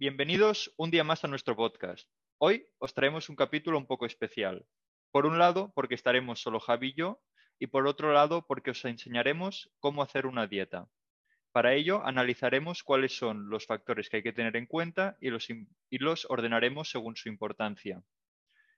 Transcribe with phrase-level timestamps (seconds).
[0.00, 2.08] Bienvenidos un día más a nuestro podcast.
[2.38, 4.64] Hoy os traemos un capítulo un poco especial.
[5.10, 7.20] Por un lado, porque estaremos solo Javi y yo,
[7.58, 10.88] y por otro lado, porque os enseñaremos cómo hacer una dieta.
[11.50, 15.48] Para ello, analizaremos cuáles son los factores que hay que tener en cuenta y los,
[15.90, 18.00] los ordenaremos según su importancia.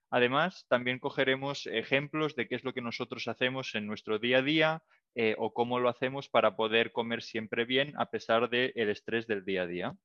[0.08, 4.42] Además, también cogeremos ejemplos de qué es lo que nosotros hacemos en nuestro día a
[4.42, 4.82] día
[5.14, 9.44] eh, o cómo lo hacemos para poder comer siempre bien a pesar del estrés del
[9.44, 9.96] día a día.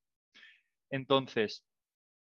[0.95, 1.65] Entonces,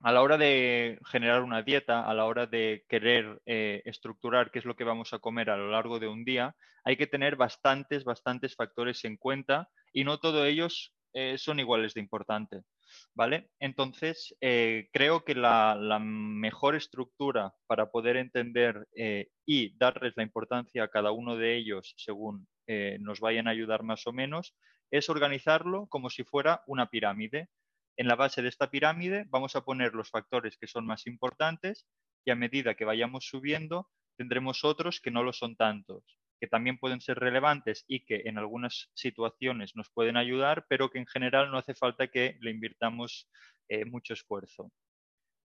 [0.02, 4.60] a la hora de generar una dieta, a la hora de querer eh, estructurar qué
[4.60, 7.38] es lo que vamos a comer a lo largo de un día, hay que tener
[7.38, 12.62] bastantes, bastantes factores en cuenta y no todos ellos eh, son iguales de importante.
[13.14, 13.50] ¿Vale?
[13.60, 18.88] Entonces, eh, creo que la, mejor estructura para poder entender
[19.46, 22.48] y darles la importancia a cada uno de ellos según
[23.00, 24.56] nos vayan a ayudar más o menos
[24.92, 27.48] es organizarlo como si fuera una pirámide
[28.00, 31.86] en la base de esta pirámide vamos a poner los factores que son más importantes
[32.24, 36.78] y a medida que vayamos subiendo tendremos otros que no lo son tantos, que también
[36.78, 41.52] pueden ser relevantes y que en algunas situaciones nos pueden ayudar, pero que en general
[41.52, 43.30] no hace falta que le invirtamos
[43.68, 44.72] eh, mucho esfuerzo.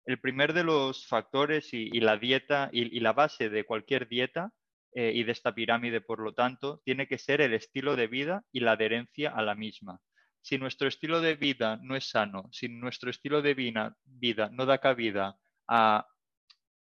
[0.06, 4.52] El primer de los factores y, la dieta y, la base de cualquier dieta
[4.94, 8.44] eh, y de esta pirámide, por lo tanto, tiene que ser el estilo de vida
[8.52, 10.02] y la adherencia a la misma
[10.44, 14.78] si nuestro estilo de vida no es sano, si nuestro estilo de vida, no da
[14.80, 16.06] cabida a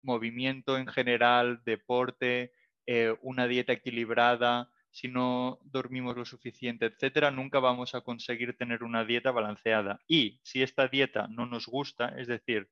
[0.02, 2.52] movimiento en general, deporte,
[2.86, 8.82] eh, una dieta equilibrada, si no dormimos lo suficiente, etcétera, nunca vamos a conseguir tener
[8.82, 10.00] una dieta balanceada.
[10.08, 12.68] Y si esta dieta no nos gusta, es decir,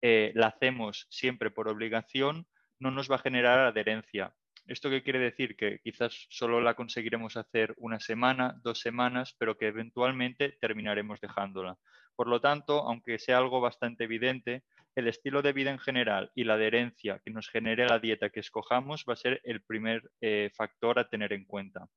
[0.00, 2.46] eh, la hacemos siempre por obligación,
[2.78, 4.34] no nos va a generar adherencia.
[4.66, 5.56] ¿Esto qué quiere decir?
[5.56, 11.78] Que quizás solo la conseguiremos hacer una semana, dos semanas, pero que eventualmente terminaremos dejándola.
[12.14, 16.44] Por lo tanto, aunque sea algo bastante evidente, el estilo de vida en general y
[16.44, 20.50] la adherencia que nos genere la dieta que escojamos va a ser el primer eh,
[20.54, 21.88] factor a tener en cuenta.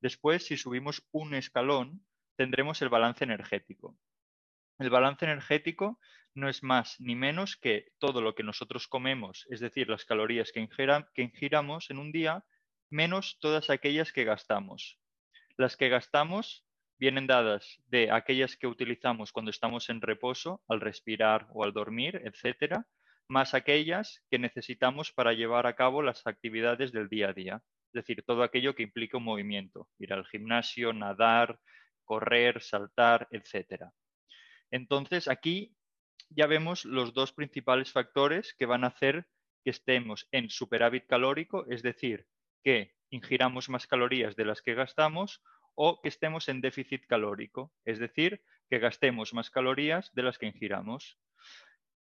[0.00, 2.04] Después, si subimos un escalón,
[2.36, 3.96] tendremos el balance energético.
[4.78, 5.98] El balance energético
[6.34, 10.52] no es más ni menos que todo lo que nosotros comemos, es decir, las calorías
[10.52, 10.60] que,
[11.16, 12.44] ingiramos en un día,
[12.90, 14.98] menos todas aquellas que gastamos.
[15.56, 16.64] Las que gastamos
[16.98, 22.20] vienen dadas de aquellas que utilizamos cuando estamos en reposo, al respirar o al dormir,
[22.24, 22.86] etcétera,
[23.28, 27.92] más aquellas que necesitamos para llevar a cabo las actividades del día a día, es
[27.92, 31.58] decir, todo aquello que implica un movimiento, ir al gimnasio, nadar,
[32.04, 33.92] correr, saltar, etcétera.
[34.70, 35.74] Entonces, aquí
[36.30, 39.26] ya vemos los dos principales factores que van a hacer
[39.64, 42.26] que estemos en superávit calórico, es decir,
[42.62, 45.42] que ingiramos más calorías de las que gastamos,
[45.74, 50.46] o que estemos en déficit calórico, es decir, que gastemos más calorías de las que
[50.46, 51.18] ingiramos.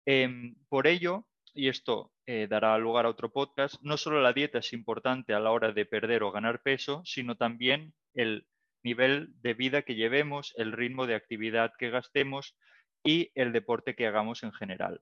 [0.04, 4.58] Em, por ello, y esto eh, dará lugar a otro podcast, no solo la dieta
[4.58, 8.46] es importante a la hora de perder o ganar peso, sino también el
[8.82, 12.56] nivel de vida que llevemos, el ritmo de actividad que gastemos
[13.04, 15.00] y el deporte que hagamos en general.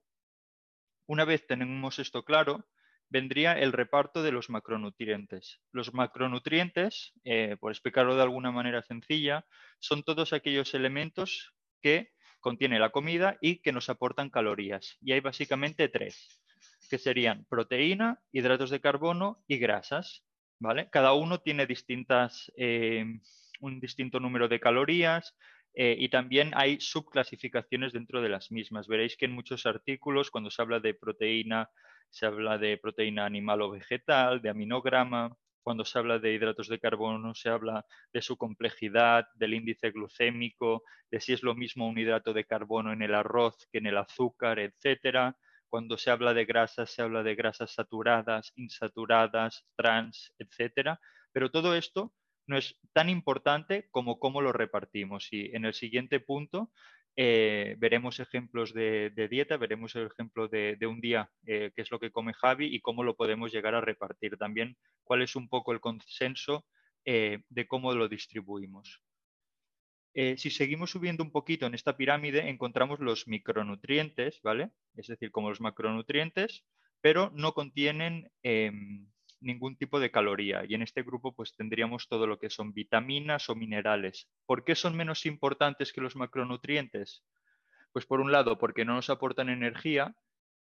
[1.07, 2.65] Una vez tenemos esto claro,
[3.09, 5.59] vendría el reparto de los macronutrientes.
[5.71, 9.45] Los macronutrientes, eh, por explicarlo de alguna manera sencilla,
[9.79, 14.97] son todos aquellos elementos que contiene la comida y que nos aportan calorías.
[15.01, 16.41] Y hay básicamente tres,
[16.89, 20.23] que serían proteína, hidratos de carbono y grasas.
[20.59, 20.89] ¿vale?
[20.89, 23.05] Cada uno tiene distintas, eh,
[23.59, 25.35] un distinto número de calorías,
[25.73, 28.87] eh, y también hay subclasificaciones dentro de las mismas.
[28.87, 31.69] Veréis que en muchos artículos, cuando se habla de proteína,
[32.09, 35.35] se habla de proteína animal o vegetal, de aminograma.
[35.63, 40.83] Cuando se habla de hidratos de carbono, se habla de su complejidad, del índice glucémico,
[41.09, 43.97] de si es lo mismo un hidrato de carbono en el arroz que en el
[43.97, 45.37] azúcar, etcétera.
[45.69, 50.99] Cuando se habla de grasas, se habla de grasas saturadas, insaturadas, trans, etcétera.
[51.31, 52.13] Pero todo esto
[52.47, 55.27] no es tan importante como cómo lo repartimos.
[55.31, 56.71] Y en el siguiente punto
[57.15, 61.99] eh, veremos ejemplos de, dieta, veremos el ejemplo de, un día, eh, qué es lo
[61.99, 64.37] que come Javi y cómo lo podemos llegar a repartir.
[64.37, 66.65] También cuál es un poco el consenso
[67.05, 69.01] eh, de cómo lo distribuimos.
[70.13, 74.71] si seguimos subiendo un poquito en esta pirámide, encontramos los micronutrientes, ¿vale?
[74.95, 76.65] Es decir, como los macronutrientes,
[77.01, 79.07] pero no contienen em,
[79.41, 80.63] ningún tipo de caloría.
[80.67, 84.29] Y en este grupo pues tendríamos todo lo que son vitaminas o minerales.
[84.45, 87.23] ¿Por qué son menos importantes que los macronutrientes?
[87.91, 90.15] Pues por un lado porque no nos aportan energía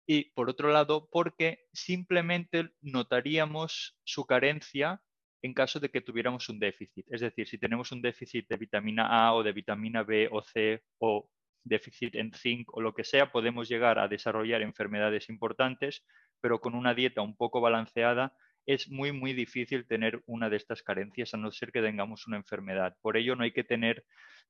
[0.05, 5.01] y por otro lado porque simplemente notaríamos su carencia
[5.41, 7.05] en caso de que tuviéramos un déficit.
[7.11, 10.83] Es decir, si tenemos un déficit de vitamina A o de vitamina B o C
[10.99, 11.29] o
[11.63, 16.05] déficit en zinc o lo que sea, podemos llegar a desarrollar enfermedades importantes,
[16.41, 18.33] pero con una dieta un poco balanceada
[18.67, 22.35] es muy, muy difícil tener una de estas carencias a no ser que tengamos una
[22.35, 22.95] enfermedad.
[23.01, 24.05] Por ello, no hay que tener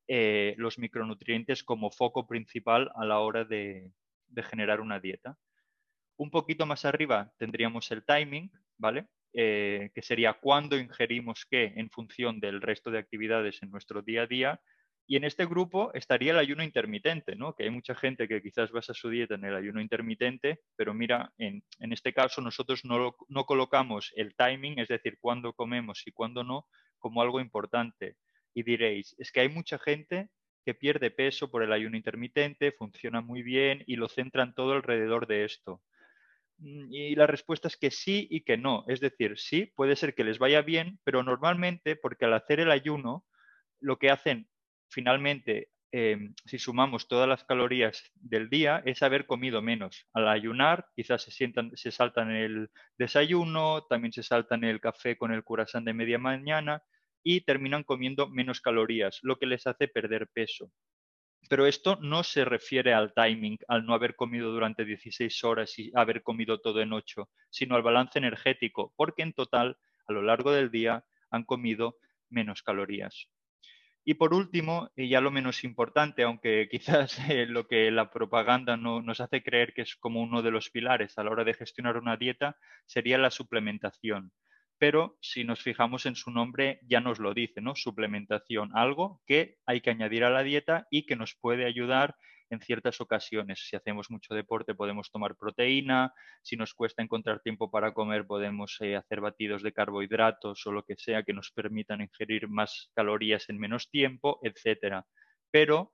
[0.08, 3.92] eh, los micronutrientes como foco principal a la hora de,
[4.50, 5.38] generar una dieta.
[6.18, 9.08] Un poquito más arriba tendríamos el timing, ¿vale?
[9.34, 14.24] Eh, que sería cuándo ingerimos qué en función del resto de actividades en nuestro día
[14.24, 14.62] a día
[15.07, 17.56] y en este grupo estaría el ayuno intermitente, ¿no?
[17.56, 21.31] que hay mucha gente que quizás basa su dieta en el ayuno intermitente, pero mira,
[21.38, 26.44] en, este caso nosotros no, no, colocamos el timing, es decir, cuándo comemos y cuándo
[26.44, 26.68] no,
[27.00, 28.18] como algo importante.
[28.54, 30.30] Y diréis, es que hay mucha gente
[30.65, 35.25] que pierde peso por el ayuno intermitente, funciona muy bien y lo centran todo alrededor
[35.25, 35.81] de esto.
[36.57, 38.83] Mm, y la respuesta es que sí y que no.
[38.89, 42.71] Es decir, sí, puede ser que les vaya bien, pero normalmente porque al hacer el
[42.71, 43.25] ayuno,
[43.80, 44.50] lo que hacen
[44.89, 50.07] finalmente, em, si sumamos todas las calorías del día, es haber comido menos.
[50.13, 55.31] Al ayunar, quizás se, sientan, se saltan el desayuno, también se saltan el café con
[55.31, 56.84] el curasán de media mañana
[57.24, 60.72] y terminan comiendo menos calorías, lo que les hace perder peso.
[61.50, 65.92] Pero esto no se refiere al timing, al no haber comido durante 16 horas y
[65.95, 70.51] haber comido todo en 8, sino al balance energético, porque en total, a lo largo
[70.51, 71.98] del día, han comido
[72.30, 73.30] menos calorías.
[74.09, 78.77] Y por último, y ya lo menos importante, aunque quizás eh, lo que la propaganda
[78.77, 81.54] no, nos hace creer que es como uno de los pilares a la hora de
[81.54, 82.56] gestionar una dieta,
[82.86, 84.31] sería la suplementación.
[84.77, 87.75] Pero si nos fijamos en su nombre, ya nos lo dice, ¿no?
[87.75, 92.15] Suplementación, algo que hay que añadir a la dieta y que nos puede ayudar
[92.50, 93.68] en ciertas ocasiones.
[93.68, 98.78] Si hacemos mucho deporte podemos tomar proteína, si nos cuesta encontrar tiempo para comer podemos
[98.82, 103.50] eh, hacer batidos de carbohidratos o lo que sea que nos permitan ingerir más calorías
[103.50, 105.06] en menos tiempo, etcétera.
[105.52, 105.94] Pero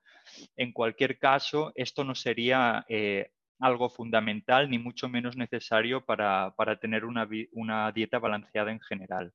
[0.55, 7.05] en cualquier caso, esto no sería eh, algo fundamental ni mucho menos necesario para, tener
[7.05, 9.33] una, una, dieta balanceada en general.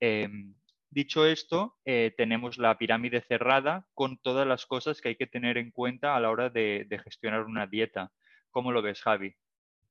[0.00, 0.54] Em,
[0.94, 5.58] Dicho esto, eh, tenemos la pirámide cerrada con todas las cosas que hay que tener
[5.58, 8.12] en cuenta a la hora de, gestionar una dieta.
[8.52, 9.34] ¿Cómo lo ves, Javi?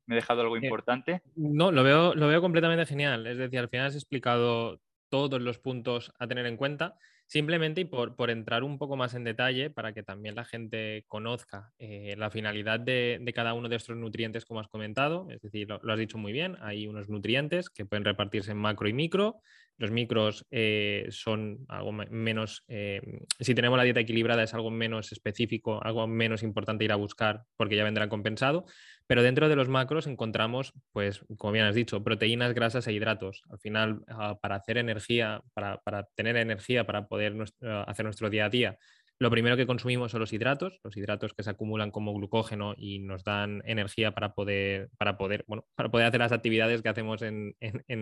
[0.06, 1.22] ¿Me he dejado algo eh, importante?
[1.36, 3.28] no, lo veo, lo veo completamente genial.
[3.28, 4.80] Es decir, al final has explicado
[5.10, 6.98] todos los puntos a tener en cuenta.
[7.26, 11.72] Simplemente y por, entrar un poco más en detalle para que también la gente conozca
[11.80, 15.28] eh, la finalidad de, cada uno de estos nutrientes, como has comentado.
[15.32, 18.88] Es decir, lo, has dicho muy bien, hay unos nutrientes que pueden repartirse en macro
[18.88, 19.42] y micro.
[19.78, 23.02] Los micros eh, son algo menos, eh,
[23.40, 27.42] si tenemos la dieta equilibrada es algo menos específico, algo menos importante ir a buscar
[27.58, 28.66] porque ya vendrá compensado,
[29.08, 33.44] pero dentro de los macros encontramos, pues, como bien has dicho, proteínas, grasas e hidratos.
[33.50, 35.80] Al final, ah, para hacer energía, para,
[36.16, 38.78] tener energía, para poder ah, hacer nuestro día a día,
[39.20, 43.00] lo primero que consumimos son los hidratos, los hidratos que se acumulan como glucógeno y
[43.00, 47.22] nos dan energía para poder, para poder, bueno, para poder hacer las actividades que hacemos
[47.22, 47.56] en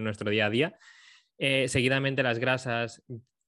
[0.04, 0.76] nuestro día a día.
[1.44, 3.02] Eh, seguidamente las grasas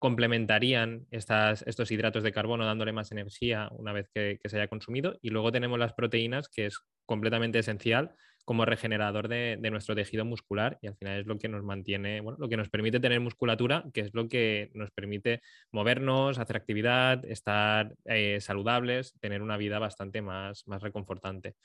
[0.03, 5.17] complementarían estos hidratos de carbono dándole más energía una vez que, se haya consumido.
[5.21, 8.13] Y luego tenemos las proteínas, que es completamente esencial
[8.43, 12.37] como regenerador de, nuestro tejido muscular y al final es lo que nos mantiene, bueno,
[12.37, 15.41] lo que nos permite tener musculatura, que es lo que nos permite
[15.71, 21.55] movernos, hacer actividad, estar eh, saludables, tener una vida bastante más, más reconfortante.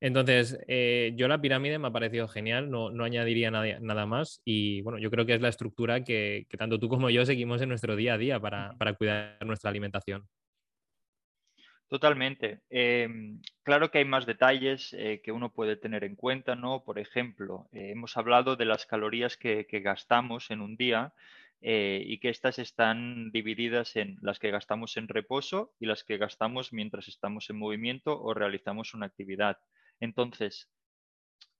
[0.00, 4.98] Entonces, eh, yo la pirámide me ha parecido genial, no, añadiría nada, más y bueno,
[4.98, 8.14] yo creo que es la estructura que, tanto tú como yo seguimos en nuestro día
[8.14, 10.26] a día para, cuidar nuestra alimentación.
[11.86, 12.62] Totalmente.
[12.68, 16.82] Em, claro que hay más detalles eh, que uno puede tener en cuenta, ¿no?
[16.82, 21.12] Por ejemplo, eh, hemos hablado de las calorías que, que gastamos en un día
[21.64, 26.72] y que estas están divididas en las que gastamos en reposo y las que gastamos
[26.72, 29.58] mientras estamos en movimiento o realizamos una actividad.
[30.02, 30.68] Entonces,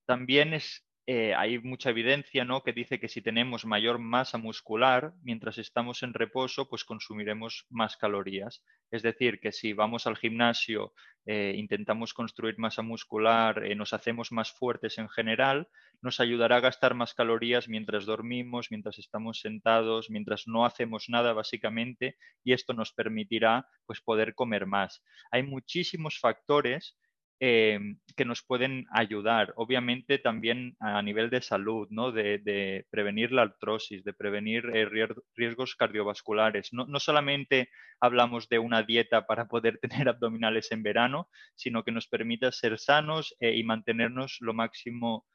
[0.05, 2.65] también es, eh, hay mucha evidencia ¿no?
[2.65, 7.97] que dice que si tenemos mayor masa muscular mientras estamos en reposo, pues consumiremos más
[7.97, 8.65] calorías.
[8.91, 10.93] Es decir, que si vamos al gimnasio,
[11.25, 15.69] eh, intentamos construir masa muscular, eh, nos hacemos más fuertes en general,
[16.01, 21.33] nos ayudará a gastar más calorías mientras dormimos, mientras estamos sentados, mientras no hacemos nada
[21.33, 25.01] básicamente, y esto nos permitirá pues, poder comer más.
[25.31, 26.97] Hay muchísimos factores
[27.45, 29.53] Em, que nos pueden ayudar.
[29.57, 32.13] Obviamente también a nivel de salud, ¿no?
[32.13, 34.89] de, prevenir la artrosis, de prevenir eh,
[35.35, 36.73] riesgos cardiovasculares.
[36.73, 37.69] No, solamente
[38.01, 42.79] hablamos de una dieta para poder tener abdominales en verano, sino que nos permita ser
[42.79, 45.27] sanos eh, y mantenernos lo máximo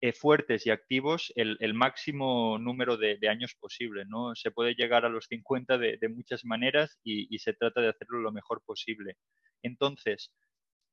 [0.00, 4.04] eh, fuertes y activos el, máximo número de, años posible.
[4.06, 4.36] ¿no?
[4.36, 8.30] Se puede llegar a los 50 de, muchas maneras y, se trata de hacerlo lo
[8.30, 9.16] mejor posible.
[9.62, 10.30] Entonces,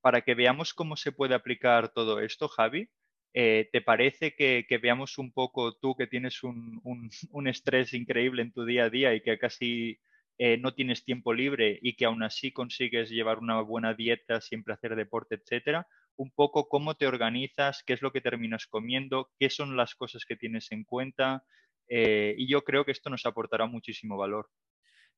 [0.03, 2.89] para que veamos cómo se puede aplicar todo esto, Javi,
[3.33, 6.81] eh, ¿te parece que, veamos un poco tú que tienes un,
[7.31, 10.01] un, estrés increíble en tu día a día y que casi
[10.37, 14.73] eh, no tienes tiempo libre y que aún así consigues llevar una buena dieta, siempre
[14.73, 15.87] hacer deporte, etcétera?
[16.17, 20.25] un poco cómo te organizas, qué es lo que terminas comiendo, qué son las cosas
[20.25, 21.45] que tienes en cuenta.
[21.87, 24.49] Eh, y yo creo que esto nos aportará muchísimo valor.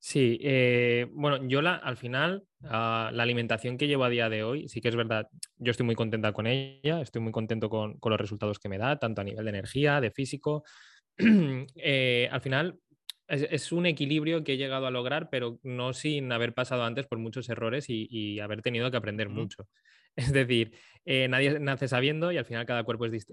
[0.07, 4.43] Sí, eh, bueno, yo la, al final, ah, la alimentación que llevo a día de
[4.43, 7.97] hoy, sí que es verdad, yo estoy muy contenta con ella, estoy muy contento con,
[8.03, 10.63] los resultados que me da, tanto a nivel de energía, de físico.
[11.77, 12.77] Eh, al final,
[13.27, 17.17] es, un equilibrio que he llegado a lograr, pero no sin haber pasado antes por
[17.17, 19.67] muchos errores y, haber tenido que aprender mucho.
[20.31, 20.71] Es decir,
[21.07, 23.27] eh, nadie nace sabiendo y al final cada cuerpo es,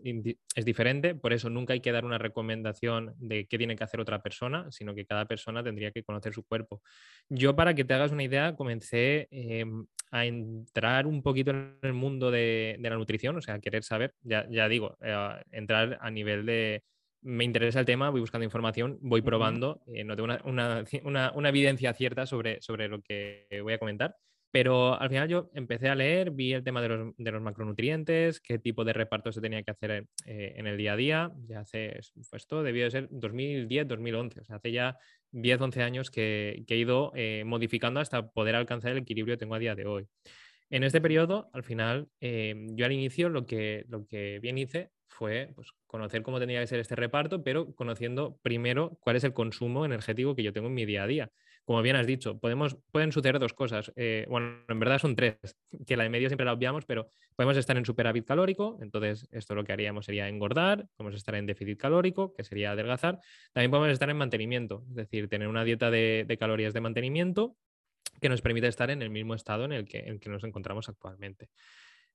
[0.54, 3.98] es, diferente, por eso nunca hay que dar una recomendación de qué tiene que hacer
[3.98, 6.82] otra persona, sino que cada persona tendría que conocer su cuerpo.
[7.30, 11.94] Yo, para que te hagas una idea, comencé em, a entrar un poquito en el
[11.94, 16.82] mundo de, la nutrición, o sea, querer saber, ya, digo, eh, entrar a nivel de,
[17.22, 21.94] me interesa el tema, voy buscando información, voy probando, eh, no tengo una, una, evidencia
[21.94, 24.14] cierta sobre, sobre lo que voy a comentar,
[24.52, 28.38] pero al final yo empecé a leer, vi el tema de los, de los macronutrientes,
[28.38, 31.32] qué tipo de reparto se tenía que hacer eh, en el día a día.
[31.48, 34.98] Ya hace, pues esto debió de ser 2010, 2011, o sea, hace ya
[35.30, 39.54] 10, 11 años que, he ido eh, modificando hasta poder alcanzar el equilibrio que tengo
[39.54, 40.06] a día de hoy.
[40.68, 44.90] En este periodo, al final, eh, yo al inicio lo que, lo que bien hice
[45.06, 49.32] fue pues, conocer cómo tenía que ser este reparto, pero conociendo primero cuál es el
[49.32, 51.32] consumo energético que yo tengo en mi día a día
[51.64, 53.92] como bien has dicho, pueden suceder dos cosas.
[53.96, 55.36] Eh, bueno, en verdad son tres,
[55.86, 59.54] que la de medio siempre la obviamos, pero podemos estar en superávit calórico, entonces esto
[59.54, 63.20] lo que haríamos sería engordar, podemos estar en déficit calórico, que sería adelgazar,
[63.52, 67.56] también podemos estar en mantenimiento, es decir, tener una dieta de, calorías de mantenimiento
[68.20, 70.44] que nos permite estar en el mismo estado en el que, en el que nos
[70.44, 71.48] encontramos actualmente.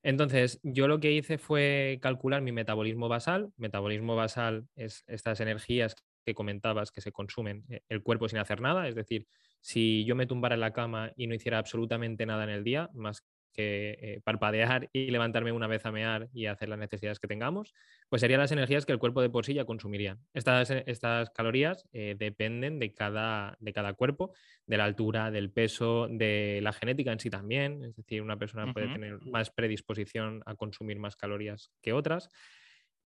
[0.03, 3.51] Entonces, yo lo que hice fue calcular mi metabolismo basal.
[3.57, 5.95] Metabolismo basal es estas energías
[6.27, 8.89] que comentabas que se consumen eh, el cuerpo sin hacer nada.
[8.89, 9.27] Es decir,
[9.61, 12.89] si yo me tumbara en la cama y no hiciera absolutamente nada en el día,
[12.93, 17.29] más que eh, parpadear y levantarme una vez a mear y hacer las necesidades que
[17.29, 17.73] tengamos,
[18.09, 20.17] pues serían las energías que el cuerpo de por sí ya consumiría.
[20.33, 24.33] Estas, eh, estas calorías dependen de cada, de cada cuerpo,
[24.65, 27.85] de la altura, del peso, de la genética en sí también.
[27.85, 32.29] Es decir, una persona puede tener más predisposición a consumir más calorías que otras.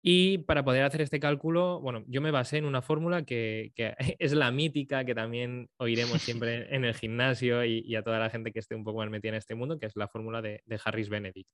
[0.02, 3.72] Y para poder hacer este cálculo, bueno, yo me basé en una fórmula que,
[4.18, 8.52] es la mítica que también oiremos siempre en el gimnasio y, a toda la gente
[8.52, 10.80] que esté un poco más metida en este mundo, que es la fórmula de, de
[10.84, 11.50] Harris Benedict.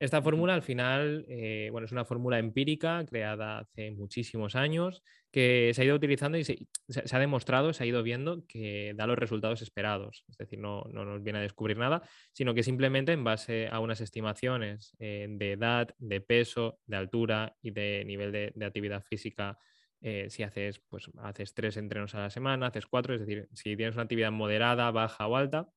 [0.00, 5.72] Esta fórmula al final, eh, bueno, es una fórmula empírica creada hace muchísimos años que
[5.74, 9.18] se ha ido utilizando y se, ha demostrado, se ha ido viendo que da los
[9.18, 10.24] resultados esperados.
[10.26, 12.02] Es decir, no, nos viene a descubrir nada,
[12.32, 17.54] sino que simplemente en base a unas estimaciones eh, de edad, de peso, de altura
[17.60, 19.58] y de nivel de, actividad física
[20.00, 23.76] eh, si haces, pues, haces tres entrenos a la semana, haces cuatro, es decir, si
[23.76, 25.68] tienes una actividad moderada, baja o alta,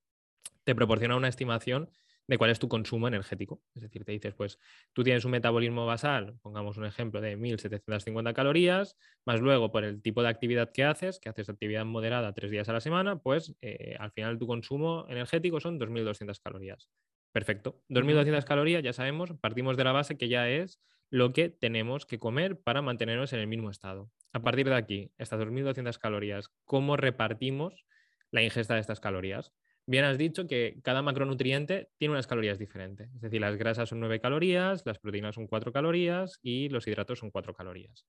[0.63, 1.89] te proporciona una estimación
[2.27, 3.61] de cuál es tu consumo energético.
[3.73, 4.59] Es decir, te dices, pues
[4.93, 10.01] tú tienes un metabolismo basal, pongamos un ejemplo de 1750 calorías, más luego por el
[10.01, 13.55] tipo de actividad que haces, que haces actividad moderada tres días a la semana, pues
[13.61, 16.89] eh, al final tu consumo energético son 2200 calorías.
[17.31, 17.81] Perfecto.
[17.89, 22.19] 2200 calorías, ya sabemos, partimos de la base que ya es lo que tenemos que
[22.19, 24.11] comer para mantenernos en el mismo estado.
[24.33, 27.85] A partir de aquí, estas 2200 calorías, ¿cómo repartimos
[28.31, 29.53] la ingesta de estas calorías?
[29.85, 33.09] Bien has dicho que cada macronutriente tiene unas calorías diferentes.
[33.15, 37.19] Es decir, las grasas son 9 calorías, las proteínas son 4 calorías y los hidratos
[37.19, 38.05] son 4 calorías.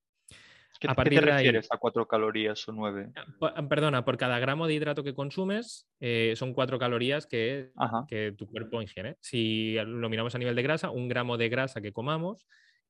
[0.79, 3.13] ¿Qué, a partir te refieres a 4 calorías o 9?
[3.41, 7.71] Ah, perdona, por cada gramo de hidrato que consumes eh, son 4 calorías que,
[8.09, 9.17] que, tu cuerpo ingiere.
[9.21, 12.47] Si lo miramos a nivel de grasa, un gramo de grasa que comamos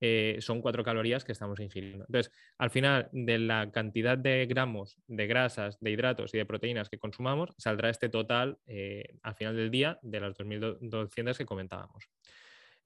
[0.06, 2.04] eh, son cuatro calorías que estamos ingiriendo.
[2.06, 6.90] Entonces, al final de la cantidad de gramos de grasas, de hidratos y de proteínas
[6.90, 12.04] que consumamos, saldrá este total eh, al final del día de las 2.200 que comentábamos.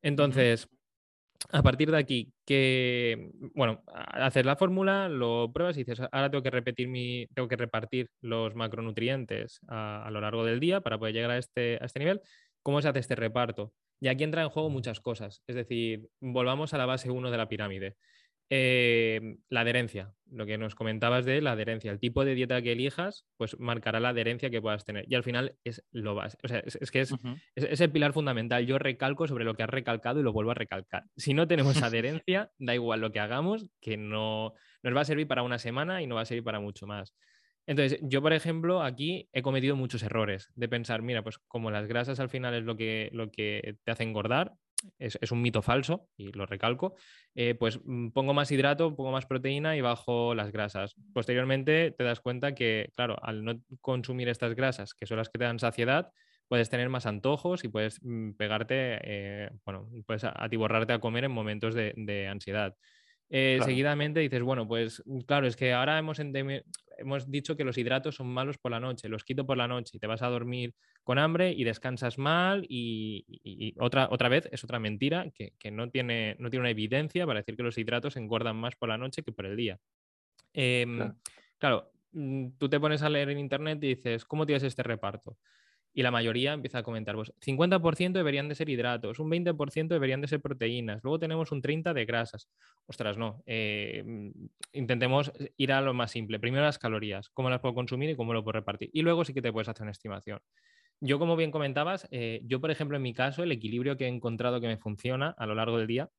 [0.00, 0.68] Entonces,
[1.50, 6.44] a partir de aquí, que, bueno, haces la fórmula, lo pruebas y dices, ahora tengo
[6.44, 11.14] que repetir mi, tengo que repartir los macronutrientes a, lo largo del día para poder
[11.14, 12.20] llegar a este, a este nivel.
[12.62, 13.72] ¿Cómo se hace este reparto?
[14.00, 15.42] Y aquí entra en juego muchas cosas.
[15.46, 17.96] Es decir, volvamos a la base 1 de la pirámide.
[18.50, 22.72] Eh, la adherencia, lo que nos comentabas de la adherencia, el tipo de dieta que
[22.72, 25.04] elijas, pues marcará la adherencia que puedas tener.
[25.06, 27.14] Y al final es lo básico, o sea, es, que es,
[27.56, 28.64] es, el pilar fundamental.
[28.64, 31.04] Yo recalco sobre lo que has recalcado y lo vuelvo a recalcar.
[31.16, 35.28] Si no tenemos adherencia, da igual lo que hagamos, que no nos va a servir
[35.28, 37.14] para una semana y no va a servir para mucho más.
[37.68, 41.86] Entonces, yo, por ejemplo, aquí he cometido muchos errores de pensar, mira, pues como las
[41.86, 44.54] grasas al final es lo que, lo que te hace engordar,
[44.98, 46.94] es, un mito falso, y lo recalco,
[47.34, 50.94] eh, pues mm, pongo más hidrato, pongo más proteína y bajo las grasas.
[51.12, 55.38] Posteriormente te das cuenta que, claro, al no consumir estas grasas, que son las que
[55.38, 56.10] te dan saciedad,
[56.48, 61.32] puedes tener más antojos y puedes mm, pegarte, eh, bueno, puedes atiborrarte a comer en
[61.32, 62.74] momentos de ansiedad.
[63.30, 67.76] Eh, seguidamente dices, bueno, pues mm, claro, es que ahora hemos, hemos dicho que los
[67.76, 70.28] hidratos son malos por la noche, los quito por la noche y te vas a
[70.28, 75.90] dormir con hambre y descansas mal y, otra, otra vez es otra mentira que, no,
[75.90, 79.22] tiene, no tiene una evidencia para decir que los hidratos engordan más por la noche
[79.22, 79.78] que por el día.
[80.54, 81.12] Em,
[81.58, 85.36] claro, mm, tú te pones a leer en internet y dices, ¿cómo tienes este reparto?
[85.92, 90.20] Y la mayoría empieza a comentar, pues 50% deberían de ser hidratos, un 20% deberían
[90.20, 92.48] de ser proteínas, luego tenemos un 30% de grasas.
[92.86, 94.04] Ostras, no, eh,
[94.72, 96.38] intentemos ir a lo más simple.
[96.38, 98.90] Primero las calorías, cómo las puedo consumir y cómo lo puedo repartir.
[98.92, 100.40] Y luego sí que te puedes hacer una estimación.
[101.00, 104.08] Yo, como bien comentabas, eh, yo, por ejemplo, en mi caso, el equilibrio que he
[104.08, 106.10] encontrado que me funciona a lo largo del día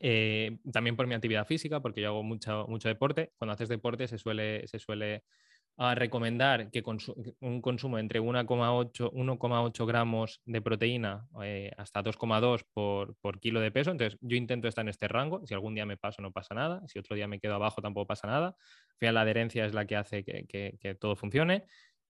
[0.00, 3.32] eh, también por mi actividad física, porque yo hago mucho, mucho deporte.
[3.36, 5.24] Cuando haces deporte se suele, se suele
[5.76, 6.82] a recomendar que
[7.40, 13.90] un consumo entre 1,8 gramos de proteína eh, hasta 2,2 por, por, kilo de peso.
[13.90, 15.46] Entonces, yo intento estar en este rango.
[15.46, 16.82] Si algún día me paso, no pasa nada.
[16.88, 18.48] Si otro día me quedo abajo, tampoco pasa nada.
[18.48, 21.64] Al final, la adherencia es la que hace que, todo funcione.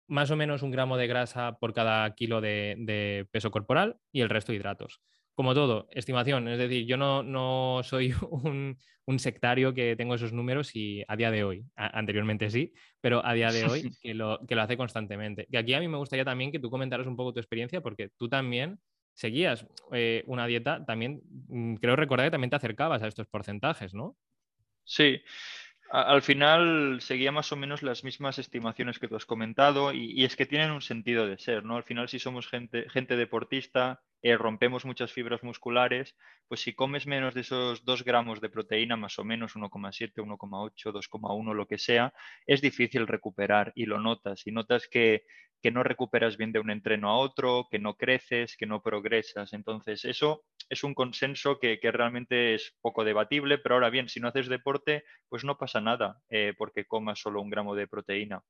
[0.09, 4.31] Más o menos un gramo de grasa por cada kilo de peso corporal y el
[4.31, 5.00] resto de hidratos
[5.40, 6.49] como todo, estimación.
[6.49, 8.76] Es decir, yo no, soy un,
[9.16, 13.50] sectario que tengo esos números y a día de hoy, anteriormente sí, pero a día
[13.50, 15.47] de hoy que lo, que lo hace constantemente.
[15.50, 18.11] Y aquí a mí me gustaría también que tú comentaras un poco tu experiencia, porque
[18.18, 18.78] tú también
[19.14, 23.94] seguías eh, una dieta, también mm, creo recordar que también te acercabas a estos porcentajes,
[23.94, 24.18] ¿no?
[24.85, 25.23] Sí,
[25.90, 30.37] al final seguía más o menos las mismas estimaciones que tú has comentado y, es
[30.37, 31.76] que tienen un sentido de ser, ¿no?
[31.76, 36.16] Al final si somos gente, gente deportista, eh, rompemos muchas fibras musculares,
[36.47, 40.93] pues si comes menos de esos 2 gramos de proteína, más o menos 1,7, 1,8,
[40.93, 42.15] 2,1, lo que sea,
[42.47, 44.47] es difícil recuperar y lo notas.
[44.47, 45.25] Y notas que,
[45.73, 49.52] no recuperas bien de un entreno a otro, que no creces, que no progresas.
[49.52, 54.28] Entonces, eso es un consenso que, realmente es poco debatible, pero ahora bien, si no
[54.28, 58.43] haces deporte, pues no pasa nada eh, porque comas solo un gramo de proteína.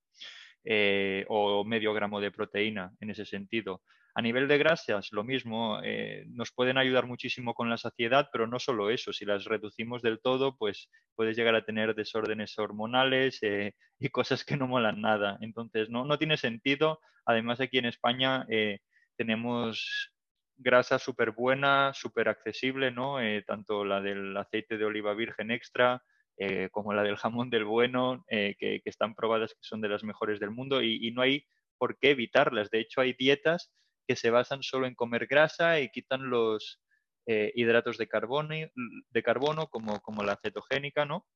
[0.63, 3.83] Eh, o medio gramo de proteína en ese sentido.
[4.15, 8.47] A nivel de grasas, lo mismo, eh, nos pueden ayudar muchísimo con la saciedad, pero
[8.47, 13.41] no solo eso, si las reducimos del todo, pues puedes llegar a tener desórdenes hormonales
[13.99, 15.39] y cosas que no molan nada.
[15.41, 17.01] Entonces, no, no tiene sentido.
[17.25, 18.45] Además, aquí en España
[19.17, 20.13] tenemos
[20.61, 23.17] grasa súper buena, súper accesible, ¿no?
[23.47, 26.03] tanto la del aceite de oliva virgen extra,
[26.43, 30.05] eh, como la del jamón del bueno, eh, que, están probadas que son de las
[30.05, 31.45] mejores del mundo y, no hay
[31.77, 32.71] por qué evitarlas.
[32.71, 33.71] De hecho, hay dietas
[34.09, 36.81] que se basan solo en comer grasa y quitan los
[37.27, 41.27] eh, hidratos de carbono, de carbono como, como la cetogénica, ¿no?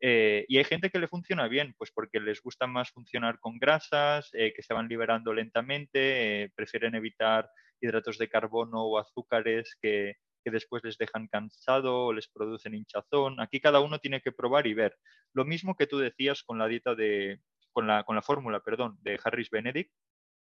[0.00, 4.30] y hay gente que le funciona bien, pues porque les gusta más funcionar con grasas,
[4.32, 7.48] que se van liberando lentamente, prefieren evitar
[7.80, 13.40] hidratos de carbono o azúcares que, que después les dejan cansado o les producen hinchazón.
[13.40, 14.96] Aquí cada uno tiene que probar y ver.
[15.32, 17.40] Lo mismo que tú decías con la dieta de,
[17.72, 19.92] con la, con la fórmula, perdón, de Harris Benedict.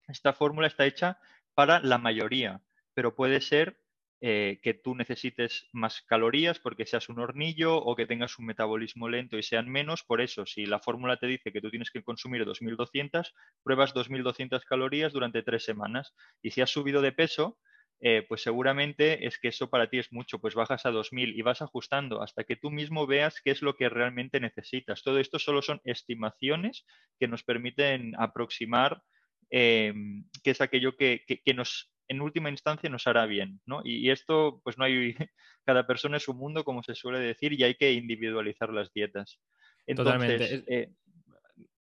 [0.09, 1.19] Esta fórmula está hecha
[1.55, 2.61] para la mayoría,
[2.95, 3.79] pero puede ser
[4.27, 9.07] eh, que tú necesites más calorías porque seas un hornillo o que tengas un metabolismo
[9.07, 10.03] lento y sean menos.
[10.03, 14.65] Por eso, si la fórmula te dice que tú tienes que consumir 2.200, pruebas 2.200
[14.65, 16.15] calorías durante tres semanas.
[16.41, 17.59] Y si has subido de peso,
[18.01, 21.43] eh, pues seguramente es que eso para ti es mucho, pues bajas a 2000 y
[21.43, 25.03] vas ajustando hasta que tú mismo veas qué es lo que realmente necesitas.
[25.03, 26.87] Todo esto solo son estimaciones
[27.21, 29.03] que nos permiten aproximar
[29.51, 33.81] em, qué es aquello que, nos en última instancia nos hará bien, ¿no?
[33.85, 35.15] Y, esto, pues no hay,
[35.65, 39.41] cada persona es un mundo, como se suele decir, y hay que individualizar las dietas.
[39.87, 40.65] Totalmente.
[40.67, 40.91] Eh,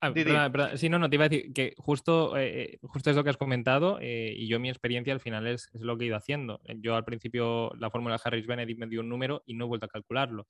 [0.06, 0.12] Ah,
[0.76, 3.38] sí, no, no, te iba a decir que justo, eh, justo es lo que has
[3.38, 6.60] comentado eh, y yo mi experiencia al final es, lo que he ido haciendo.
[6.80, 9.86] Yo al principio la fórmula Harris Benedict me dio un número y no he vuelto
[9.86, 10.46] a calcularlo.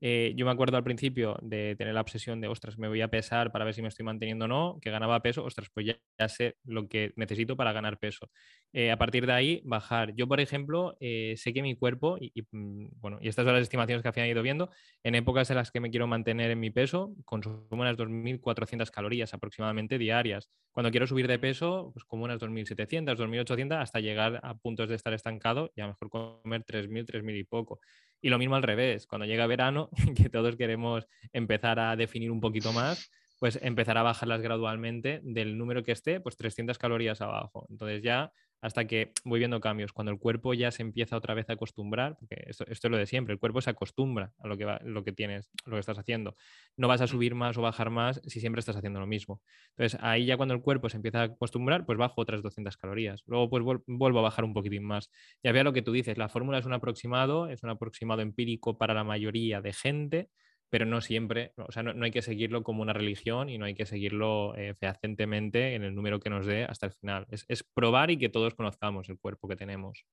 [0.00, 3.08] Eh, yo me acuerdo al principio de tener la obsesión de, ostras, me voy a
[3.08, 6.28] pesar para ver si me estoy manteniendo o no, que ganaba peso, ostras, pues ya,
[6.28, 8.30] sé lo que necesito para ganar peso.
[8.72, 10.14] Eh, a partir de ahí, bajar.
[10.14, 13.62] Yo, por ejemplo, eh, sé que mi cuerpo, y, mm, bueno, y estas son las
[13.62, 14.70] estimaciones que he ido viendo,
[15.02, 19.34] en épocas en las que me quiero mantener en mi peso, consumo unas 2.400 calorías
[19.34, 20.50] aproximadamente diarias.
[20.72, 24.94] Cuando quiero subir de peso, pues como unas 2.700, 2.800, hasta llegar a puntos de
[24.94, 26.10] estar estancado y a lo mejor
[26.42, 27.80] comer 3.000, 3.000 y poco.
[28.20, 32.40] Y lo mismo al revés, cuando llega verano, que todos queremos empezar a definir un
[32.40, 37.66] poquito más, pues empezar a bajarlas gradualmente del número que esté, pues 300 calorías abajo.
[37.70, 39.92] Entonces ya hasta que voy viendo cambios.
[39.92, 43.06] Cuando el cuerpo ya se empieza otra vez a acostumbrar, porque esto, es lo de
[43.06, 46.36] siempre, el cuerpo se acostumbra a lo que, lo que tienes, lo que estás haciendo.
[46.76, 49.42] No vas a subir más o bajar más si siempre estás haciendo lo mismo.
[49.76, 53.22] Entonces ahí ya cuando el cuerpo se empieza a acostumbrar, pues bajo otras 200 calorías.
[53.26, 55.10] Luego pues vuelvo a bajar un poquitín más.
[55.42, 58.78] Ya vea lo que tú dices, la fórmula es un aproximado, es un aproximado empírico
[58.78, 60.30] para la mayoría de gente
[60.70, 63.74] pero no siempre, o sea, no, hay que seguirlo como una religión y no hay
[63.74, 67.26] que seguirlo eh, fehacientemente en el número que nos dé hasta el final.
[67.30, 70.04] Es, probar y que todos conozcamos el cuerpo que tenemos.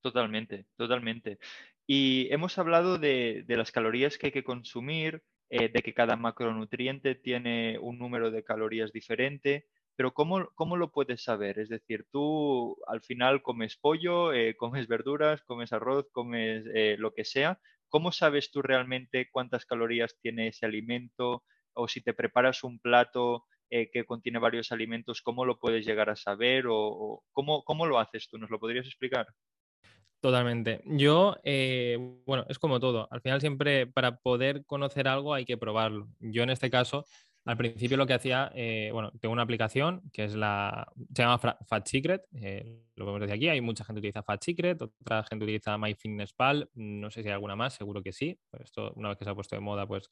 [0.00, 1.38] Totalmente, totalmente.
[1.86, 7.14] Y hemos hablado de, las calorías que hay que consumir, eh, de que cada macronutriente
[7.14, 9.66] tiene un número de calorías diferente,
[9.96, 11.58] pero ¿cómo, cómo lo puedes saber?
[11.58, 16.64] Es decir, tú al final comes pollo, eh, comes verduras, comes arroz, comes
[16.98, 17.60] lo que sea,
[17.92, 21.44] ¿cómo sabes tú realmente cuántas calorías tiene ese alimento?
[21.74, 26.08] O si te preparas un plato eh, que contiene varios alimentos, ¿cómo lo puedes llegar
[26.08, 26.64] a saber?
[26.68, 28.38] ¿O, cómo, lo haces tú?
[28.38, 29.26] ¿Nos lo podrías explicar?
[30.20, 30.80] Totalmente.
[30.86, 33.08] Yo, eh, bueno, es como todo.
[33.10, 36.08] Al final siempre para poder conocer algo hay que probarlo.
[36.18, 37.04] Yo en este caso
[37.44, 41.38] al principio lo que hacía, eh, bueno, tengo una aplicación que es la, se llama
[41.38, 45.24] Fat Secret, eh, lo podemos decir aquí, hay mucha gente que utiliza Fat Secret, otra
[45.24, 49.08] gente utiliza MyFitnessPal, no sé si hay alguna más, seguro que sí, pero esto una
[49.08, 50.08] vez que se ha puesto de moda, pues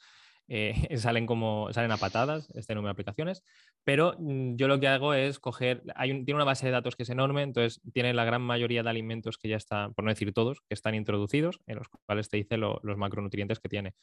[0.49, 3.45] eh, salen como, salen a patadas este número de aplicaciones,
[3.85, 7.05] pero mm, yo lo que hago es coger, hay tiene una base de datos que
[7.05, 10.33] es enorme, entonces tiene la gran mayoría de alimentos que ya están, por no decir
[10.33, 13.95] todos, que están introducidos, en los cuales te dice los macronutrientes que tiene.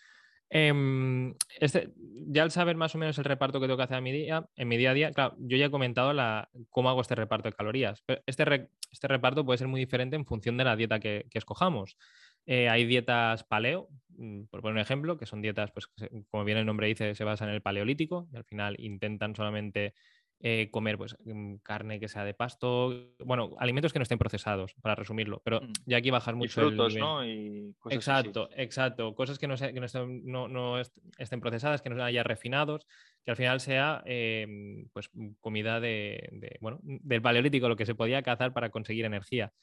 [0.50, 1.92] Em, este,
[2.28, 4.48] ya al saber más o menos el reparto que tengo que hacer en mi día,
[4.56, 7.50] en mi día a día, claro, yo ya he comentado la, cómo hago este reparto
[7.50, 8.02] de calorías.
[8.06, 11.98] Pero este, este reparto puede ser muy diferente en función de la dieta que, escojamos.
[12.46, 15.88] Eh, hay dietas paleo, mm, por poner un ejemplo, que son dietas, pues,
[16.30, 19.94] como bien el nombre dice, se basan en el paleolítico y al final intentan solamente
[20.40, 22.94] eh, comer pues, mm, carne que sea de pasto,
[23.26, 25.74] bueno, alimentos que no estén procesados, para resumirlo, pero mm.
[25.88, 27.26] ya aquí bajar mucho frutos, ¿no?
[27.26, 30.80] Y exacto, exacto, cosas que, no, que no,
[31.18, 32.86] estén, procesadas, que no haya refinados,
[33.24, 38.22] que al final sea em, pues, comida de, bueno, del paleolítico, lo que se podía
[38.22, 39.54] cazar para conseguir energía.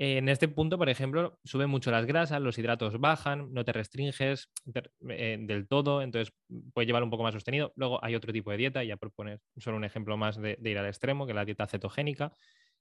[0.00, 4.48] En este punto, por ejemplo, suben mucho las grasas, los hidratos bajan, no te restringes
[5.08, 6.32] eh, del todo, entonces
[6.72, 7.72] puedes llevar un poco más sostenido.
[7.74, 10.78] Luego hay otro tipo de dieta, ya por poner solo un ejemplo más de, ir
[10.78, 12.32] al extremo, que es la dieta cetogénica,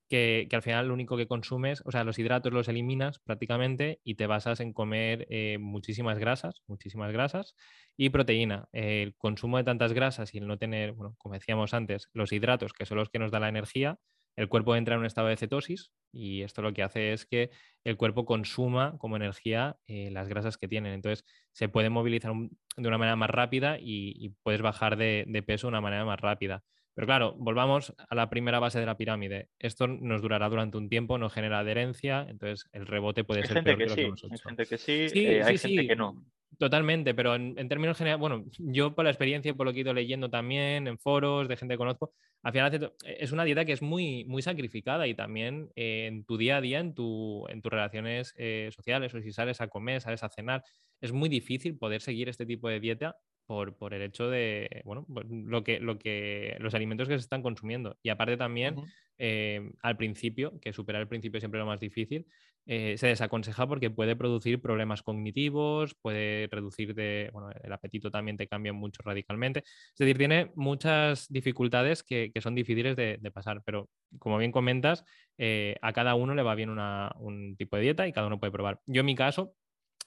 [0.08, 4.14] que, al final lo único que consumes, o sea, los hidratos los eliminas prácticamente y
[4.14, 7.56] te basas en comer eh, muchísimas grasas, muchísimas grasas
[7.98, 8.70] y proteína.
[8.74, 12.74] el consumo de tantas grasas y el no tener, bueno, como decíamos antes, los hidratos,
[12.74, 13.98] que son los que nos da la energía,
[14.36, 17.52] el cuerpo entra en un estado de cetosis y esto lo que hace es que
[17.84, 20.94] el cuerpo consuma como energía eh, las grasas que tienen.
[20.94, 25.70] Entonces se puede movilizar de una manera más rápida y, puedes bajar de, peso de
[25.70, 26.64] una manera más rápida.
[26.94, 29.50] Pero claro, volvamos a la primera base de la pirámide.
[29.60, 33.78] Esto nos durará durante un tiempo, no genera adherencia, entonces el rebote puede ser peor
[33.78, 36.26] que, sí, Hay gente que sí, eh, hay gente que no.
[36.58, 39.82] Totalmente, pero en, términos generales, bueno, yo por la experiencia y por lo que he
[39.82, 43.74] ido leyendo también en foros de gente que conozco, al final es una dieta que
[43.74, 47.62] es muy, muy sacrificada y también eh, en tu día a día, en, tu, en
[47.62, 50.64] tus relaciones eh, sociales o si sales a comer, sales a cenar,
[51.02, 55.06] es muy difícil poder seguir este tipo de dieta por, por el hecho de, bueno,
[55.12, 57.98] pues lo que, lo que, los alimentos que se están consumiendo.
[58.04, 58.76] Y aparte también,
[59.18, 62.26] eh, al principio, que superar el principio siempre es lo más difícil,
[62.68, 68.36] eh, se desaconseja porque puede producir problemas cognitivos, puede reducir de, bueno, el apetito también
[68.36, 69.60] te cambia mucho radicalmente.
[69.60, 75.04] Es decir, tiene muchas dificultades que, son difíciles de, pasar, pero como bien comentas,
[75.38, 78.52] eh, a cada uno le va bien un tipo de dieta y cada uno puede
[78.52, 78.82] probar.
[78.86, 79.54] Yo en mi caso,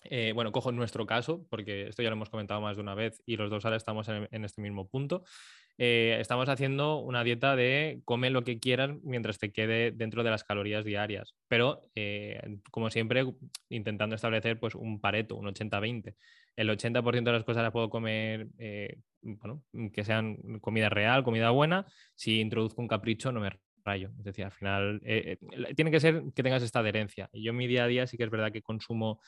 [0.04, 3.22] eh, bueno, cojo nuestro caso, porque esto ya lo hemos comentado más de una vez
[3.26, 5.24] y los dos ahora estamos en este mismo punto.
[5.82, 10.30] Eh, estamos haciendo una dieta de come lo que quieras mientras te quede dentro de
[10.30, 13.24] las calorías diarias, pero eh, como siempre
[13.70, 16.14] intentando establecer pues un pareto, un 80-20.
[16.56, 18.48] El 80% de las cosas las puedo comer,
[19.22, 21.86] bueno, que sean comida real, comida buena.
[22.14, 23.50] Si introduzco un capricho no me
[23.82, 24.10] rayo.
[24.18, 25.00] Es decir, al final
[25.74, 27.30] tiene que ser que tengas esta adherencia.
[27.32, 29.20] Y yo en mi día a día sí que es verdad que consumo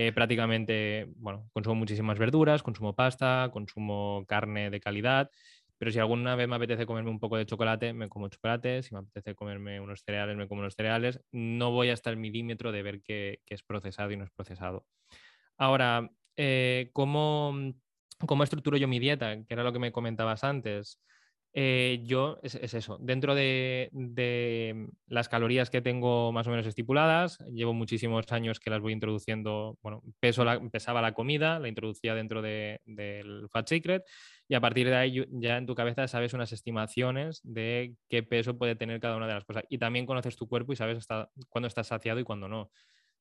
[0.00, 5.28] Eh, prácticamente, bueno, consumo muchísimas verduras, consumo pasta, consumo carne de calidad,
[5.76, 8.94] pero si alguna vez me apetece comerme un poco de chocolate, me como chocolate, si
[8.94, 12.82] me apetece comerme unos cereales, me como unos cereales, no voy hasta el milímetro de
[12.84, 14.86] ver qué, es procesado y no es procesado.
[15.56, 17.52] Ahora, eh, ¿cómo,
[18.24, 19.44] ¿cómo estructuro yo mi dieta?
[19.46, 21.00] Que era lo que me comentabas antes.
[21.54, 23.90] Eh, yo, es, eso, dentro de,
[25.06, 29.78] las calorías que tengo más o menos estipuladas, llevo muchísimos años que las voy introduciendo,
[29.82, 34.04] bueno, peso pesaba la comida, la introducía dentro del Fat Secret
[34.46, 38.56] y a partir de ahí ya en tu cabeza sabes unas estimaciones de qué peso
[38.56, 41.30] puede tener cada una de las cosas y también conoces tu cuerpo y sabes hasta
[41.48, 42.70] cuándo estás saciado y cuándo no.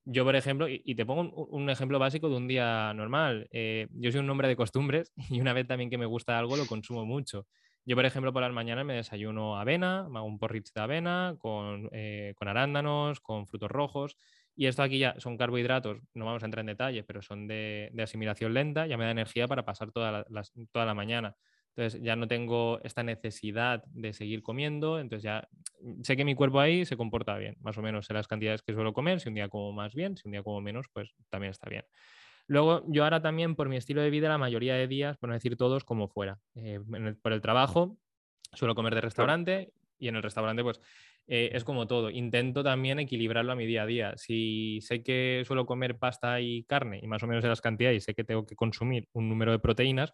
[0.09, 3.49] Yo, por ejemplo, y, te pongo un, ejemplo básico de un día normal.
[3.51, 6.55] Eh, yo soy un hombre de costumbres y una vez también que me gusta algo
[6.55, 7.45] lo consumo mucho.
[7.87, 11.37] Yo, por ejemplo, por las mañanas me desayuno avena, me hago un porridge de avena
[11.39, 14.17] con, eh, con, arándanos, con frutos rojos.
[14.57, 17.89] Y esto aquí ya son carbohidratos, no vamos a entrar en detalle, pero son de,
[18.03, 21.37] asimilación lenta, ya me da energía para pasar toda la, toda la mañana.
[21.77, 25.47] Entonces ya no tengo esta necesidad de seguir comiendo, entonces ya
[26.03, 28.73] sé que mi cuerpo ahí se comporta bien, más o menos en las cantidades que
[28.73, 31.51] suelo comer, si un día como más bien, si un día como menos, pues también
[31.51, 31.85] está bien.
[32.47, 35.35] Luego, yo ahora también, por mi estilo de vida, la mayoría de días, por no
[35.35, 36.39] decir todos, como fuera.
[36.55, 36.79] Eh,
[37.21, 37.97] por el trabajo,
[38.53, 40.79] suelo comer de restaurante y en el restaurante, pues
[41.27, 42.09] eh, es como todo.
[42.09, 44.13] Intento también equilibrarlo a mi día a día.
[44.15, 47.97] Si sé que suelo comer pasta y carne y más o menos en las cantidades
[47.97, 50.13] y sé que tengo que consumir un número de proteínas.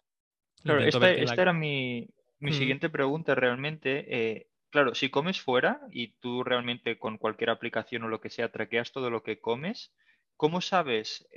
[0.64, 2.08] Claro, esta, era mi,
[2.50, 4.06] siguiente pregunta realmente.
[4.08, 8.50] Eh, claro, si comes fuera y tú realmente con cualquier aplicación o lo que sea
[8.50, 9.92] traqueas todo lo que comes,
[10.36, 11.28] ¿cómo sabes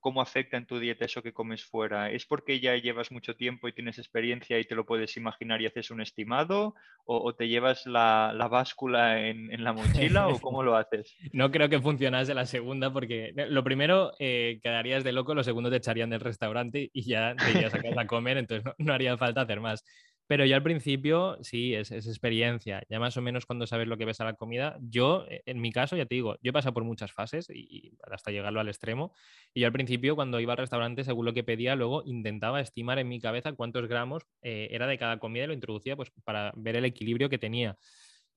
[0.00, 2.10] cómo afecta en tu dieta eso que comes fuera?
[2.10, 5.66] ¿Es porque ya llevas mucho tiempo y tienes experiencia y te lo puedes imaginar y
[5.66, 6.74] haces un estimado?
[7.04, 11.16] ¿O, te llevas la, báscula en, la mochila o cómo lo haces?
[11.32, 15.44] No creo que funcionase la segunda porque eh, lo primero eh, quedarías de loco, lo
[15.44, 18.92] segundo te echarían del restaurante y ya te irías a casa a comer, entonces no
[18.92, 19.84] haría falta hacer más.
[20.28, 22.82] Pero yo al principio, sí, es, experiencia.
[22.90, 25.58] Ya más o menos cuando sabes lo que ves a la comida, yo, eh, en
[25.58, 28.68] mi caso, ya te digo, yo he pasado por muchas fases y, hasta llegarlo al
[28.68, 29.14] extremo.
[29.54, 32.98] Y yo al principio, cuando iba al restaurante, según lo que pedía, luego intentaba estimar
[32.98, 36.52] en mi cabeza cuántos gramos eh, era de cada comida y lo introducía pues, para
[36.56, 37.78] ver el equilibrio que tenía.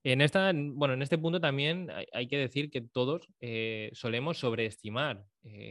[0.04, 5.25] En, esta, bueno, en este punto también hay, que decir que todos eh, solemos sobreestimar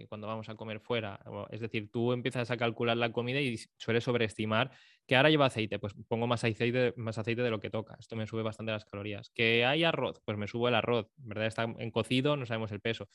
[0.09, 1.19] cuando vamos a comer fuera.
[1.51, 4.71] Es decir, tú empiezas a calcular la comida y sueles sobreestimar
[5.11, 7.97] que ahora lleva aceite, pues pongo más aceite, más aceite de lo que toca.
[7.99, 9.29] Esto me sube bastante las calorías.
[9.35, 11.09] Que hay arroz, pues me subo el arroz.
[11.17, 11.47] ¿Verdad?
[11.47, 13.09] Está en cocido, no sabemos el peso.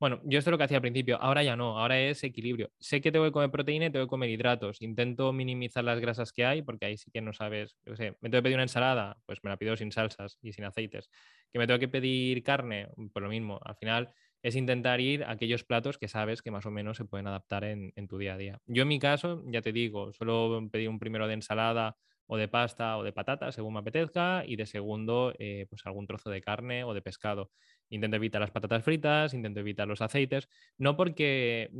[0.00, 1.20] Bueno, yo esto es lo que hacía al principio.
[1.20, 2.70] Ahora ya no, ahora es equilibrio.
[2.78, 4.80] Sé que tengo que comer proteína y tengo que comer hidratos.
[4.80, 7.76] Intento minimizar las grasas que hay porque ahí sí que no sabes.
[7.84, 10.54] Yo sé, me tengo que pedir una ensalada, pues me la pido sin salsas y
[10.54, 11.10] sin aceites.
[11.52, 13.60] Que me tengo que pedir carne, pues lo mismo.
[13.62, 14.08] Al final
[14.42, 17.64] es intentar ir a aquellos platos que sabes que más o menos se pueden adaptar
[17.64, 18.60] en, tu día a día.
[18.66, 22.48] Yo en mi caso, ya te digo, suelo pedir un primero de ensalada o de
[22.48, 26.40] pasta o de patata, según me apetezca, y de segundo, eh, pues algún trozo de
[26.40, 27.50] carne o de pescado.
[27.90, 31.70] Intento evitar las patatas fritas, intento evitar los aceites, no porque,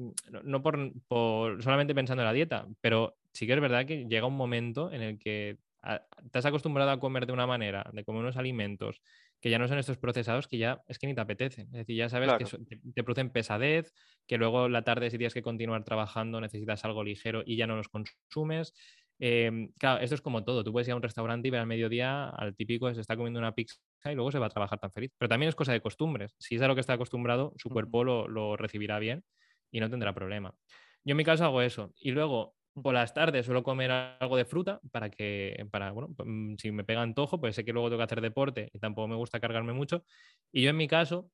[0.45, 4.37] no por, solamente pensando en la dieta, pero sí que es verdad que llega un
[4.37, 5.59] momento en el que
[6.31, 9.01] te has acostumbrado a comer de una manera, de comer unos alimentos
[9.43, 11.67] que ya no son estos procesados que ya es que ni te apetecen.
[11.67, 12.45] Es decir, ya sabes que
[12.95, 13.93] te, producen pesadez,
[14.29, 17.77] que luego la tarde si tienes que continuar trabajando necesitas algo ligero y ya no
[17.77, 18.73] los consumes.
[19.19, 20.63] Em, claro, esto es como todo.
[20.63, 23.41] Tú puedes ir a un restaurante y ver al mediodía al típico se está comiendo
[23.41, 25.11] una pizza y luego se va a trabajar tan feliz.
[25.19, 26.37] Pero también es cosa de costumbres.
[26.39, 29.25] Si es a lo que está acostumbrado, su cuerpo lo, lo recibirá bien
[29.73, 30.55] y no tendrá problema.
[31.05, 31.93] Yo en mi caso hago eso.
[32.01, 36.29] Y luego, por las tardes suelo comer algo de fruta para que, para, bueno, pues,
[36.31, 39.09] mm, si me pega antojo, pues sé que luego tengo que hacer deporte y tampoco
[39.09, 40.05] me gusta cargarme mucho.
[40.53, 41.31] Y yo en mi caso,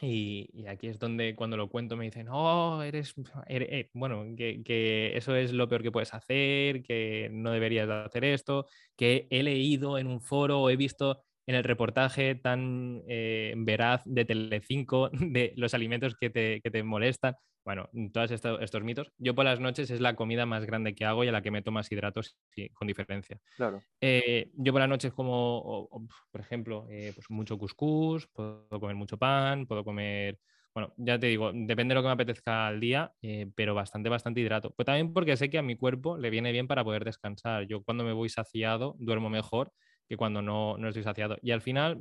[0.00, 3.14] y, aquí es donde cuando lo cuento me dicen, oh, eres,
[3.48, 8.24] eh", bueno, que, que, eso es lo peor que puedes hacer, que no deberías hacer
[8.24, 13.54] esto, que he leído en un foro o he visto en el reportaje tan eh,
[13.56, 17.36] veraz de Telecinco de los alimentos que te, que te molestan.
[17.64, 19.10] Bueno, todos estos, mitos.
[19.18, 21.50] Yo por las noches es la comida más grande que hago y a la que
[21.50, 22.38] meto más hidratos
[22.74, 23.40] con diferencia.
[23.56, 23.82] Claro.
[24.00, 25.88] Eh, yo por las noches como,
[26.30, 30.38] por ejemplo, eh, pues mucho cuscús, puedo comer mucho pan, puedo comer,
[30.76, 34.10] bueno, ya te digo, depende de lo que me apetezca al día, eh, pero bastante,
[34.10, 34.70] bastante hidrato.
[34.70, 37.66] Pues también porque sé que a mi cuerpo le viene bien para poder descansar.
[37.66, 39.72] Yo cuando me voy saciado duermo mejor
[40.08, 41.36] que cuando no, no estoy saciado.
[41.42, 42.00] Y al final,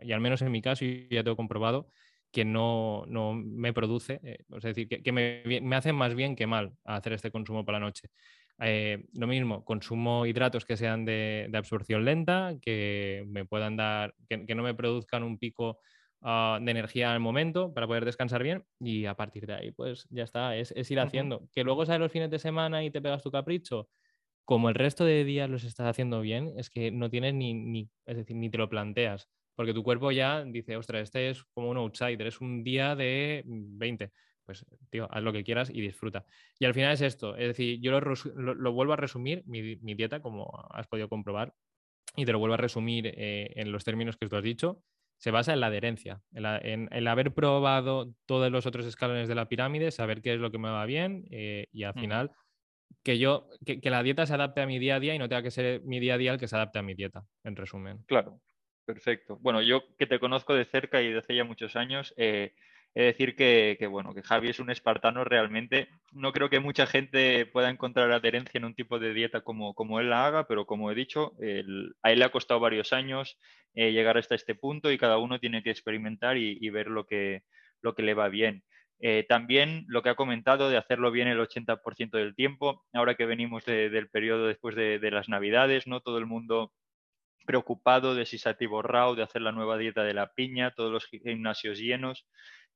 [0.00, 1.88] y al menos en mi caso, y ya tengo comprobado,
[2.36, 6.46] que no, no me produce, eh, es decir, que, me, me, hace más bien que
[6.46, 8.10] mal hacer este consumo por la noche.
[8.58, 14.14] Eh, lo mismo, consumo hidratos que sean de, de absorción lenta, que me puedan dar,
[14.28, 15.80] que, que, no me produzcan un pico
[16.22, 20.06] ah, de energía al momento para poder descansar bien y a partir de ahí, pues
[20.10, 21.48] ya está, es, ir haciendo.
[21.54, 23.88] Que luego sales los fines de semana y te pegas tu capricho,
[24.46, 27.90] como el resto de días los estás haciendo bien, es que no tienes ni, ni,
[28.06, 31.68] es decir, ni te lo planteas, porque tu cuerpo ya dice, ostras, este es como
[31.68, 34.10] un outsider, es un día de 20
[34.46, 36.24] pues, tío, haz lo que quieras y disfruta.
[36.58, 40.48] Y al final es esto, es decir, yo lo, vuelvo a resumir, mi, dieta, como
[40.70, 41.52] has podido comprobar,
[42.14, 44.82] y te lo vuelvo a resumir eh, en los términos que tú has dicho,
[45.18, 49.48] se basa en la adherencia, en, el haber probado todos los otros escalones de la
[49.48, 52.30] pirámide, saber qué es lo que me va bien eh, y al final
[53.02, 55.42] que yo, que, la dieta se adapte a mi día a día y no tenga
[55.42, 57.98] que ser mi día a día el que se adapte a mi dieta, en resumen.
[58.06, 58.40] Claro,
[58.84, 59.38] perfecto.
[59.40, 62.54] Bueno, yo que te conozco de cerca y de hace ya muchos años, eh,
[62.98, 65.88] He decir que, bueno, que Javi es un espartano realmente.
[66.12, 70.00] No creo que mucha gente pueda encontrar adherencia en un tipo de dieta como, como
[70.00, 71.34] él la haga, pero como he dicho,
[72.02, 73.38] a él le ha costado varios años
[73.74, 77.42] eh, llegar hasta este punto y cada uno tiene que experimentar y, ver lo que,
[77.82, 78.64] lo que le va bien.
[79.00, 83.26] Eh, también lo que ha comentado de hacerlo bien el 80% del tiempo, ahora que
[83.26, 86.00] venimos del periodo después de, las navidades, ¿no?
[86.00, 86.72] Todo el mundo
[87.46, 90.90] preocupado de si se ha atiborrado, de hacer la nueva dieta de la piña, todos
[90.90, 92.26] los gimnasios llenos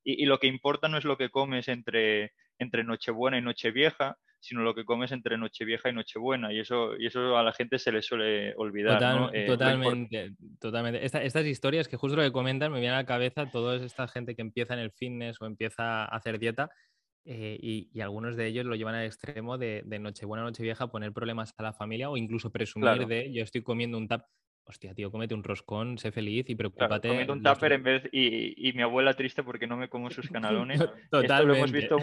[0.05, 4.63] y, lo que importa no es lo que comes entre, entre Nochebuena y Nochevieja, sino
[4.63, 6.53] lo que comes entre Nochevieja y Nochebuena.
[6.53, 9.31] Y eso, y eso a la gente se le suele olvidar.
[9.33, 11.05] Eh, totalmente, totalmente.
[11.05, 14.35] estas historias que justo lo que comentan me vienen a la cabeza toda esta gente
[14.35, 16.71] que empieza en el fitness o empieza a hacer dieta.
[17.27, 21.55] Eh, y, algunos de ellos lo llevan al extremo de, de Nochebuena, Nochevieja, poner problemas
[21.59, 24.25] a la familia o incluso presumir de yo estoy comiendo un tap
[24.71, 27.09] hostia, tío, cómete un roscón, sé feliz y preocúpate.
[27.09, 30.81] Claro, un tupper en vez y, mi abuela triste porque no me como sus canalones.
[30.81, 31.97] Esto lo hemos visto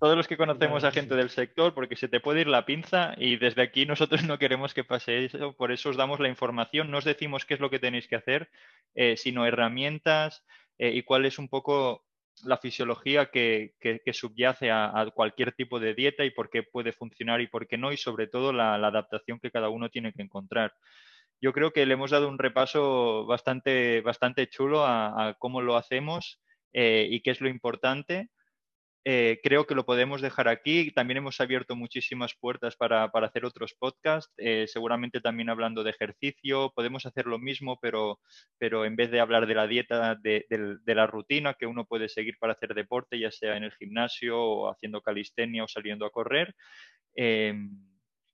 [0.00, 3.14] todos los que conocemos a gente del sector porque se te puede ir la pinza
[3.16, 6.90] y desde aquí nosotros no queremos que pase eso, por eso os damos la información,
[6.90, 8.48] no os decimos qué es lo que tenéis que hacer,
[8.94, 10.44] eh, sino herramientas
[10.78, 12.04] eh, y cuál es un poco
[12.44, 13.74] la fisiología que,
[14.12, 17.92] subyace a, cualquier tipo de dieta y por qué puede funcionar y por qué no,
[17.92, 20.72] y sobre todo la adaptación que cada uno tiene que encontrar
[21.40, 26.40] yo creo que le hemos dado un repaso bastante, bastante chulo a, cómo lo hacemos
[26.72, 28.30] eh, y qué es lo importante.
[29.04, 30.90] Eh, creo que lo podemos dejar aquí.
[30.90, 36.72] También hemos abierto muchísimas puertas para, hacer otros podcasts, eh, seguramente también hablando de ejercicio.
[36.74, 38.20] Podemos hacer lo mismo, pero,
[38.58, 42.08] pero en vez de hablar de la dieta, de, de, la rutina que uno puede
[42.10, 46.10] seguir para hacer deporte, ya sea en el gimnasio o haciendo calistenia o saliendo a
[46.10, 46.54] correr.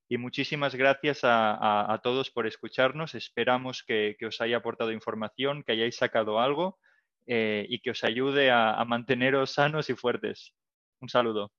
[0.08, 3.14] Y muchísimas gracias a, todos por escucharnos.
[3.14, 6.78] Esperamos que, os haya aportado información, que hayáis sacado algo
[7.26, 10.54] eh, y que os ayude a manteneros sanos y fuertes.
[11.00, 11.52] Un saludo.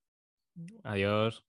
[0.84, 1.44] Adiós.